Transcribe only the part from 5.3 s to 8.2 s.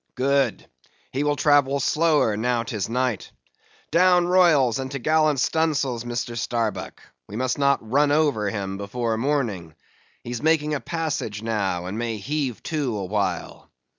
stun sails, Mr. Starbuck. We must not run